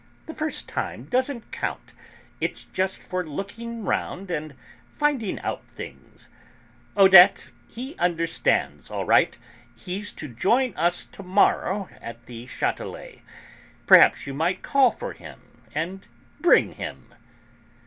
The 0.25 0.33
first 0.33 0.67
time 0.67 1.03
doesn't 1.03 1.51
count; 1.51 1.93
it's 2.39 2.63
just 2.63 3.03
for 3.03 3.23
looking 3.23 3.83
round 3.85 4.31
and 4.31 4.55
finding 4.91 5.39
out 5.41 5.61
things. 5.75 6.27
Odette, 6.97 7.49
he 7.67 7.95
understands 7.99 8.89
all 8.89 9.05
right, 9.05 9.37
he's 9.75 10.11
to 10.13 10.27
join 10.27 10.73
us 10.75 11.05
to 11.11 11.21
morrow 11.21 11.87
at 12.01 12.25
the 12.25 12.47
Châtelet. 12.47 13.21
Perhaps 13.85 14.25
you 14.25 14.33
might 14.33 14.63
call 14.63 14.89
for 14.89 15.13
him 15.13 15.39
and 15.75 16.07
bring 16.39 16.71
him." 16.71 17.13